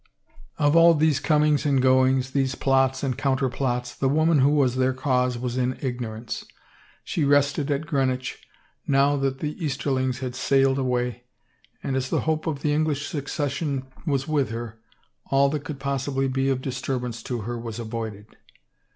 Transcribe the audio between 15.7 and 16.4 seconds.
possibly